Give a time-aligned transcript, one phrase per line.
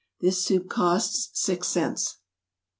[0.19, 2.17] This soup costs six cents.